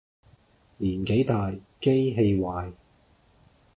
[0.77, 2.73] 年紀大機器壞